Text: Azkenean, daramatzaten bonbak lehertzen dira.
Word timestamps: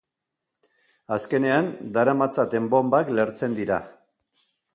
Azkenean, 1.17 1.69
daramatzaten 1.99 2.71
bonbak 2.73 3.13
lehertzen 3.19 3.55
dira. 3.61 3.79